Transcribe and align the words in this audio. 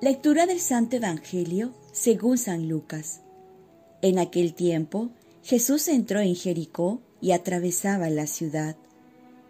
Lectura 0.00 0.46
del 0.46 0.60
Santo 0.60 0.94
Evangelio 0.94 1.74
según 1.90 2.38
San 2.38 2.68
Lucas. 2.68 3.22
En 4.00 4.20
aquel 4.20 4.54
tiempo 4.54 5.10
Jesús 5.42 5.88
entró 5.88 6.20
en 6.20 6.36
Jericó 6.36 7.02
y 7.20 7.32
atravesaba 7.32 8.08
la 8.08 8.28
ciudad. 8.28 8.76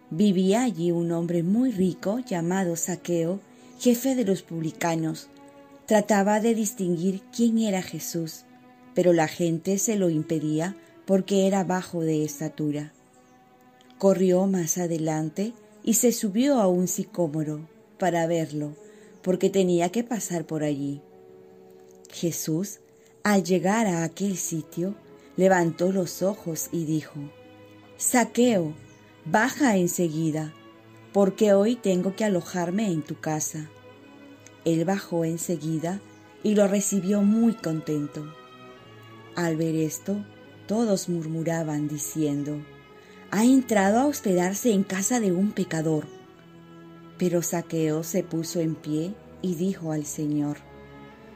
Vivía 0.09 0.63
allí 0.63 0.91
un 0.91 1.11
hombre 1.11 1.43
muy 1.43 1.71
rico 1.71 2.17
llamado 2.17 2.75
Saqueo, 2.77 3.39
jefe 3.77 4.15
de 4.15 4.25
los 4.25 4.41
publicanos. 4.41 5.29
Trataba 5.85 6.39
de 6.39 6.55
distinguir 6.55 7.21
quién 7.31 7.59
era 7.59 7.83
Jesús, 7.83 8.45
pero 8.95 9.13
la 9.13 9.27
gente 9.27 9.77
se 9.77 9.97
lo 9.97 10.09
impedía 10.09 10.75
porque 11.05 11.45
era 11.45 11.63
bajo 11.63 12.01
de 12.01 12.23
estatura. 12.25 12.91
Corrió 13.99 14.47
más 14.47 14.79
adelante 14.79 15.53
y 15.83 15.93
se 15.93 16.11
subió 16.11 16.59
a 16.59 16.67
un 16.67 16.87
sicómoro 16.87 17.69
para 17.99 18.25
verlo 18.25 18.73
porque 19.21 19.49
tenía 19.49 19.89
que 19.89 20.03
pasar 20.03 20.45
por 20.45 20.63
allí. 20.63 21.01
Jesús, 22.11 22.79
al 23.23 23.43
llegar 23.43 23.87
a 23.87 24.03
aquel 24.03 24.37
sitio, 24.37 24.95
levantó 25.35 25.91
los 25.91 26.21
ojos 26.21 26.69
y 26.71 26.85
dijo, 26.85 27.19
Saqueo, 27.97 28.73
baja 29.25 29.77
enseguida, 29.77 30.53
porque 31.13 31.53
hoy 31.53 31.75
tengo 31.75 32.15
que 32.15 32.25
alojarme 32.25 32.91
en 32.91 33.01
tu 33.01 33.19
casa. 33.19 33.69
Él 34.65 34.85
bajó 34.85 35.25
enseguida 35.25 36.01
y 36.43 36.55
lo 36.55 36.67
recibió 36.67 37.21
muy 37.21 37.53
contento. 37.53 38.33
Al 39.35 39.55
ver 39.55 39.75
esto, 39.75 40.23
todos 40.67 41.09
murmuraban 41.09 41.87
diciendo, 41.87 42.61
ha 43.31 43.43
entrado 43.43 43.99
a 43.99 44.05
hospedarse 44.05 44.71
en 44.71 44.83
casa 44.83 45.19
de 45.19 45.31
un 45.31 45.51
pecador. 45.51 46.07
Pero 47.19 47.43
Saqueo 47.43 48.03
se 48.03 48.23
puso 48.23 48.59
en 48.59 48.73
pie 48.73 49.13
y 49.43 49.53
dijo 49.53 49.91
al 49.91 50.05
Señor, 50.05 50.57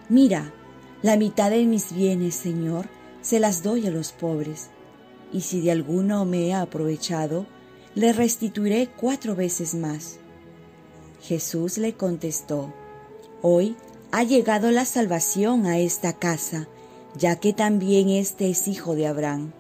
Mira, 0.10 0.54
la 1.04 1.18
mitad 1.18 1.52
de 1.52 1.66
mis 1.66 1.94
bienes, 1.94 2.34
Señor, 2.34 2.88
se 3.22 3.40
las 3.40 3.62
doy 3.62 3.86
a 3.86 3.92
los 3.92 4.14
pobres, 4.14 4.70
y 5.32 5.42
si 5.42 5.62
de 5.62 5.72
alguno 5.72 6.26
me 6.26 6.48
he 6.48 6.54
aprovechado, 6.54 7.46
le 7.96 8.14
restituiré 8.14 8.88
cuatro 8.88 9.36
veces 9.36 9.76
más. 9.76 10.18
Jesús 11.22 11.78
le 11.78 11.94
contestó, 11.94 12.74
Hoy 13.42 13.76
ha 14.12 14.24
llegado 14.24 14.72
la 14.72 14.86
salvación 14.86 15.66
a 15.66 15.80
esta 15.80 16.14
casa, 16.14 16.68
ya 17.18 17.36
que 17.38 17.52
también 17.52 18.10
éste 18.10 18.50
es 18.50 18.68
hijo 18.68 18.96
de 18.96 19.08
Abraham, 19.08 19.52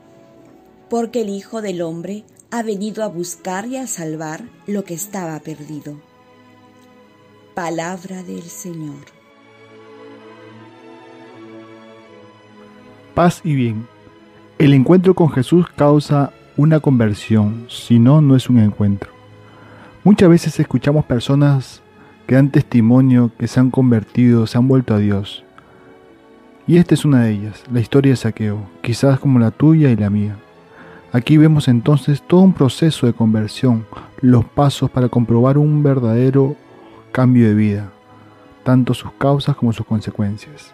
porque 0.89 1.21
el 1.21 1.29
Hijo 1.29 1.61
del 1.61 1.81
Hombre 1.81 2.23
ha 2.51 2.63
venido 2.63 3.03
a 3.03 3.07
buscar 3.07 3.65
y 3.67 3.77
a 3.77 3.87
salvar 3.87 4.47
lo 4.67 4.83
que 4.83 4.93
estaba 4.93 5.39
perdido. 5.39 6.12
Palabra 7.53 8.23
del 8.23 8.41
Señor. 8.41 8.95
Paz 13.13 13.41
y 13.43 13.53
bien. 13.53 13.85
El 14.57 14.73
encuentro 14.73 15.13
con 15.13 15.29
Jesús 15.29 15.67
causa 15.75 16.33
una 16.57 16.79
conversión, 16.79 17.67
si 17.69 17.99
no, 17.99 18.21
no 18.21 18.35
es 18.35 18.49
un 18.49 18.57
encuentro. 18.57 19.11
Muchas 20.03 20.29
veces 20.29 20.59
escuchamos 20.59 21.05
personas 21.05 21.83
que 22.25 22.33
dan 22.33 22.49
testimonio 22.49 23.29
que 23.37 23.47
se 23.47 23.59
han 23.59 23.69
convertido, 23.69 24.47
se 24.47 24.57
han 24.57 24.67
vuelto 24.67 24.95
a 24.95 24.97
Dios. 24.97 25.43
Y 26.65 26.77
esta 26.77 26.95
es 26.95 27.05
una 27.05 27.21
de 27.21 27.33
ellas, 27.33 27.63
la 27.71 27.81
historia 27.81 28.13
de 28.13 28.17
Saqueo, 28.17 28.67
quizás 28.81 29.19
como 29.19 29.37
la 29.37 29.51
tuya 29.51 29.91
y 29.91 29.95
la 29.95 30.09
mía. 30.09 30.37
Aquí 31.11 31.37
vemos 31.37 31.67
entonces 31.67 32.23
todo 32.23 32.41
un 32.41 32.53
proceso 32.53 33.05
de 33.05 33.13
conversión, 33.13 33.85
los 34.21 34.43
pasos 34.43 34.89
para 34.89 35.07
comprobar 35.07 35.59
un 35.59 35.83
verdadero 35.83 36.55
cambio 37.13 37.47
de 37.47 37.53
vida, 37.53 37.91
tanto 38.63 38.95
sus 38.95 39.11
causas 39.13 39.55
como 39.55 39.71
sus 39.71 39.85
consecuencias. 39.85 40.73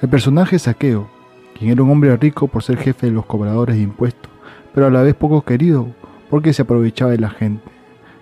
El 0.00 0.08
personaje 0.08 0.58
Saqueo, 0.58 1.10
quien 1.58 1.72
era 1.72 1.82
un 1.82 1.90
hombre 1.90 2.16
rico 2.16 2.46
por 2.46 2.62
ser 2.62 2.78
jefe 2.78 3.08
de 3.08 3.12
los 3.12 3.26
cobradores 3.26 3.76
de 3.76 3.82
impuestos, 3.82 4.30
pero 4.72 4.86
a 4.86 4.90
la 4.90 5.02
vez 5.02 5.14
poco 5.16 5.42
querido 5.42 5.88
porque 6.30 6.52
se 6.52 6.62
aprovechaba 6.62 7.10
de 7.10 7.18
la 7.18 7.30
gente, 7.30 7.68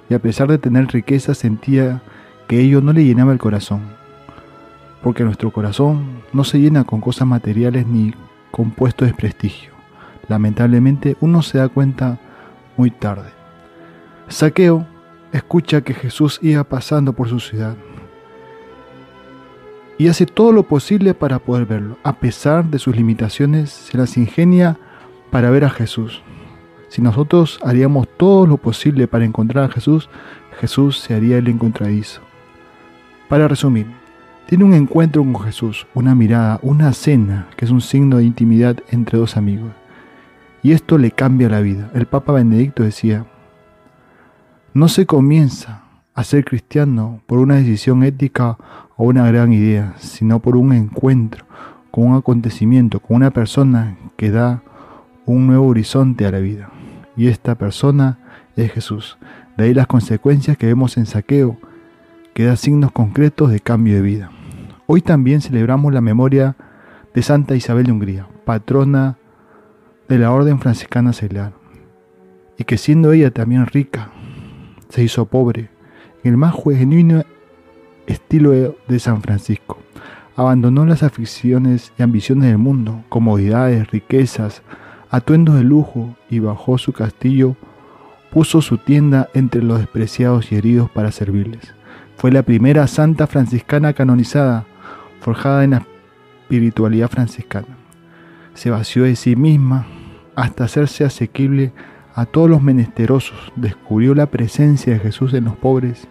y 0.09 0.15
a 0.15 0.19
pesar 0.19 0.49
de 0.49 0.57
tener 0.57 0.87
riqueza 0.87 1.35
sentía 1.35 2.01
que 2.49 2.61
ello 2.61 2.81
no 2.81 2.95
le 2.95 3.05
llenaba 3.05 3.33
el 3.33 3.39
corazón, 3.39 3.83
porque 5.03 5.23
nuestro 5.23 5.51
corazón 5.53 6.23
no 6.33 6.45
se 6.45 6.61
llena 6.61 6.85
con 6.85 7.03
cosas 7.03 7.29
materiales 7.29 7.87
ni 7.87 8.15
con 8.51 8.71
puestos 8.71 9.07
de 9.07 9.15
prestigio. 9.15 9.71
Lamentablemente 10.29 11.17
uno 11.21 11.43
se 11.43 11.59
da 11.59 11.69
cuenta 11.69 12.19
muy 12.79 12.91
tarde. 12.91 13.29
Saqueo 14.29 14.87
escucha 15.33 15.81
que 15.83 15.95
Jesús 15.95 16.39
iba 16.43 16.65
pasando 16.65 17.13
por 17.13 17.29
su 17.29 17.41
ciudad 17.41 17.77
y 20.01 20.09
hace 20.09 20.25
todo 20.25 20.51
lo 20.53 20.63
posible 20.63 21.13
para 21.13 21.41
poder 21.41 21.67
verlo. 21.67 21.99
A 22.03 22.15
pesar 22.15 22.65
de 22.65 22.79
sus 22.79 22.97
limitaciones, 22.97 23.69
se 23.69 23.99
las 23.99 24.17
ingenia 24.17 24.79
para 25.31 25.51
ver 25.51 25.63
a 25.63 25.69
Jesús. 25.69 26.23
Si 26.89 27.03
nosotros 27.03 27.61
haríamos 27.63 28.09
todo 28.17 28.47
lo 28.47 28.57
posible 28.57 29.07
para 29.09 29.27
encontrar 29.27 29.65
a 29.65 29.69
Jesús, 29.69 30.09
Jesús 30.59 30.99
se 30.99 31.13
haría 31.13 31.37
el 31.37 31.49
encontradizo. 31.49 32.23
Para 33.29 33.47
resumir, 33.47 33.89
tiene 34.47 34.65
un 34.65 34.73
encuentro 34.73 35.23
con 35.23 35.39
Jesús, 35.43 35.87
una 35.93 36.15
mirada, 36.15 36.61
una 36.63 36.95
cena, 36.95 37.49
que 37.59 37.67
es 37.67 37.71
un 37.71 37.83
signo 37.83 38.17
de 38.17 38.25
intimidad 38.25 38.79
entre 38.89 39.19
dos 39.19 39.37
amigos. 39.37 39.73
Y 40.63 40.73
esto 40.73 40.97
le 40.97 41.11
cambia 41.11 41.51
la 41.51 41.61
vida. 41.61 41.91
El 41.93 42.07
Papa 42.07 42.33
Benedicto 42.33 42.85
decía, 42.85 43.27
no 44.73 44.89
se 44.89 45.07
comienza 45.07 45.83
a 46.15 46.25
ser 46.25 46.45
cristiano 46.45 47.23
por 47.27 47.39
una 47.39 47.57
decisión 47.57 48.03
ética 48.05 48.57
o 48.97 49.05
una 49.05 49.27
gran 49.27 49.53
idea, 49.53 49.95
sino 49.99 50.41
por 50.41 50.57
un 50.57 50.73
encuentro 50.73 51.45
con 51.91 52.07
un 52.07 52.17
acontecimiento, 52.17 53.01
con 53.01 53.17
una 53.17 53.31
persona 53.31 53.97
que 54.17 54.31
da 54.31 54.63
un 55.27 55.47
nuevo 55.47 55.67
horizonte 55.67 56.25
a 56.25 56.31
la 56.31 56.39
vida. 56.39 56.71
Y 57.17 57.27
esta 57.27 57.57
persona 57.57 58.19
es 58.57 58.71
Jesús. 58.73 59.19
De 59.57 59.65
ahí 59.65 59.75
las 59.75 59.89
consecuencias 59.89 60.57
que 60.57 60.67
vemos 60.67 60.97
en 60.97 61.07
saqueo, 61.07 61.59
que 62.33 62.45
da 62.45 62.55
signos 62.55 62.93
concretos 62.93 63.51
de 63.51 63.59
cambio 63.59 63.95
de 63.97 64.03
vida. 64.03 64.31
Hoy 64.87 65.03
también 65.03 65.41
celebramos 65.41 65.93
la 65.93 66.01
memoria 66.01 66.57
de 67.13 67.23
Santa 67.23 67.57
Isabel 67.57 67.87
de 67.87 67.93
Hungría, 67.93 68.27
patrona 68.45 69.19
de 70.09 70.19
la 70.19 70.33
Orden 70.33 70.61
Franciscana 70.61 71.13
Seglar, 71.13 71.53
y 72.57 72.65
que 72.65 72.79
siendo 72.79 73.13
ella 73.13 73.33
también 73.33 73.67
rica, 73.67 74.11
se 74.91 75.03
hizo 75.03 75.25
pobre, 75.25 75.71
en 76.23 76.33
el 76.33 76.37
más 76.37 76.55
genuino 76.63 77.23
estilo 78.07 78.77
de 78.87 78.99
San 78.99 79.23
Francisco. 79.23 79.79
Abandonó 80.37 80.85
las 80.85 81.03
aficiones 81.03 81.93
y 81.99 82.03
ambiciones 82.03 82.45
del 82.45 82.59
mundo, 82.59 83.05
comodidades, 83.09 83.91
riquezas, 83.91 84.63
atuendos 85.11 85.57
de 85.57 85.65
lujo 85.65 86.17
y 86.29 86.39
bajó 86.39 86.79
su 86.79 86.93
castillo, 86.93 87.57
puso 88.31 88.63
su 88.63 88.79
tienda 88.79 89.29
entre 89.35 89.63
los 89.63 89.79
despreciados 89.79 90.53
y 90.53 90.57
heridos 90.57 90.91
para 90.91 91.13
servirles. 91.13 91.75
Fue 92.17 92.31
la 92.31 92.43
primera 92.43 92.87
santa 92.87 93.27
franciscana 93.27 93.93
canonizada, 93.93 94.67
forjada 95.21 95.65
en 95.65 95.71
la 95.71 95.87
espiritualidad 96.43 97.09
franciscana. 97.09 97.77
Se 98.55 98.71
vació 98.71 99.05
de 99.05 99.17
sí 99.17 99.37
misma 99.37 99.87
hasta 100.37 100.65
hacerse 100.65 101.05
asequible 101.05 101.73
a 102.15 102.27
todos 102.27 102.51
los 102.51 102.63
menesterosos, 102.63 103.53
descubrió 103.57 104.15
la 104.15 104.27
presencia 104.27 104.93
de 104.93 104.99
Jesús 104.99 105.35
en 105.35 105.45
los 105.45 105.57
pobres, 105.57 106.09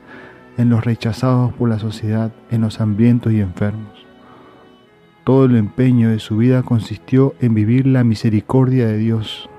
en 0.57 0.69
los 0.69 0.83
rechazados 0.83 1.53
por 1.53 1.69
la 1.69 1.79
sociedad, 1.79 2.31
en 2.51 2.61
los 2.61 2.81
hambrientos 2.81 3.33
y 3.33 3.41
enfermos. 3.41 4.05
Todo 5.23 5.45
el 5.45 5.55
empeño 5.55 6.09
de 6.09 6.19
su 6.19 6.37
vida 6.37 6.63
consistió 6.63 7.35
en 7.39 7.53
vivir 7.53 7.85
la 7.85 8.03
misericordia 8.03 8.87
de 8.87 8.97
Dios 8.97 9.49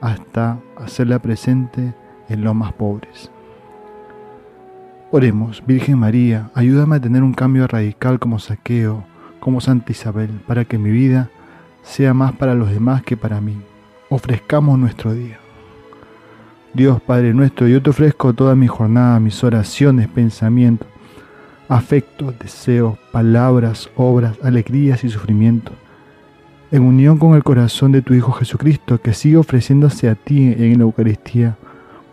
hasta 0.00 0.58
hacerla 0.76 1.18
presente 1.18 1.94
en 2.28 2.44
los 2.44 2.54
más 2.54 2.72
pobres. 2.72 3.30
Oremos, 5.10 5.62
Virgen 5.66 5.98
María, 5.98 6.50
ayúdame 6.54 6.96
a 6.96 7.00
tener 7.00 7.24
un 7.24 7.34
cambio 7.34 7.66
radical 7.66 8.20
como 8.20 8.38
saqueo, 8.38 9.04
como 9.40 9.60
Santa 9.60 9.90
Isabel, 9.90 10.30
para 10.46 10.64
que 10.64 10.78
mi 10.78 10.90
vida 10.90 11.30
sea 11.82 12.14
más 12.14 12.32
para 12.32 12.54
los 12.54 12.70
demás 12.70 13.02
que 13.02 13.16
para 13.16 13.40
mí 13.40 13.60
ofrezcamos 14.08 14.78
nuestro 14.78 15.12
día. 15.12 15.39
Dios 16.72 17.00
Padre 17.00 17.34
nuestro, 17.34 17.66
yo 17.66 17.82
te 17.82 17.90
ofrezco 17.90 18.32
toda 18.32 18.54
mi 18.54 18.68
jornada, 18.68 19.18
mis 19.18 19.42
oraciones, 19.42 20.06
pensamientos, 20.06 20.86
afectos, 21.68 22.38
deseos, 22.38 22.96
palabras, 23.10 23.90
obras, 23.96 24.36
alegrías 24.42 25.02
y 25.02 25.08
sufrimientos, 25.08 25.74
en 26.70 26.82
unión 26.82 27.18
con 27.18 27.34
el 27.34 27.42
corazón 27.42 27.90
de 27.90 28.02
tu 28.02 28.14
Hijo 28.14 28.30
Jesucristo, 28.32 29.00
que 29.00 29.14
sigue 29.14 29.36
ofreciéndose 29.36 30.08
a 30.08 30.14
ti 30.14 30.54
en 30.56 30.78
la 30.78 30.84
Eucaristía 30.84 31.56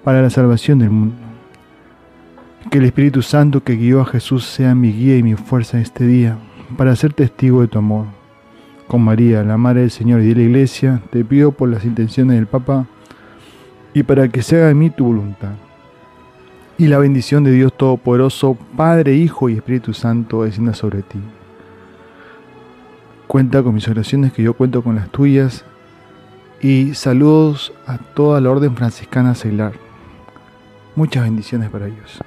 para 0.03 0.23
la 0.23 0.31
salvación 0.31 0.79
del 0.79 0.89
mundo. 0.89 1.15
Que 2.71 2.79
el 2.79 2.85
Espíritu 2.85 3.21
Santo 3.21 3.63
que 3.63 3.75
guió 3.75 4.01
a 4.01 4.05
Jesús 4.05 4.43
sea 4.43 4.73
mi 4.73 4.91
guía 4.91 5.17
y 5.17 5.23
mi 5.23 5.35
fuerza 5.35 5.77
en 5.77 5.83
este 5.83 6.07
día, 6.07 6.37
para 6.75 6.95
ser 6.95 7.13
testigo 7.13 7.61
de 7.61 7.67
tu 7.67 7.77
amor 7.77 8.07
con 8.87 9.01
María, 9.01 9.43
la 9.43 9.57
Madre 9.57 9.81
del 9.81 9.91
Señor 9.91 10.21
y 10.21 10.29
de 10.29 10.35
la 10.35 10.41
Iglesia, 10.41 11.01
te 11.11 11.23
pido 11.23 11.51
por 11.51 11.69
las 11.69 11.85
intenciones 11.85 12.37
del 12.37 12.47
Papa 12.47 12.87
y 13.97 14.03
para 14.03 14.27
que 14.27 14.43
se 14.43 14.57
haga 14.57 14.69
en 14.69 14.77
mí 14.77 14.91
tu 14.91 15.05
voluntad. 15.05 15.53
y 16.77 16.85
la 16.85 16.99
bendición 16.99 17.43
de 17.43 17.51
Dios 17.51 17.75
Todopoderoso, 17.75 18.55
Padre, 18.75 19.15
Hijo 19.15 19.49
y 19.49 19.55
Espíritu 19.55 19.95
Santo, 19.95 20.43
descienda 20.43 20.75
sobre 20.75 21.01
ti. 21.01 21.17
Cuenta 23.25 23.63
con 23.63 23.73
mis 23.73 23.87
oraciones, 23.87 24.31
que 24.33 24.43
yo 24.43 24.53
cuento 24.53 24.83
con 24.83 24.95
las 24.95 25.09
tuyas. 25.09 25.65
Y 26.61 26.93
saludos 26.93 27.73
a 27.87 27.97
toda 27.97 28.39
la 28.39 28.51
orden 28.51 28.75
franciscana 28.75 29.33
Celar. 29.33 29.73
Muchas 30.95 31.23
bendiciones 31.23 31.71
para 31.71 31.87
ellos. 31.87 32.21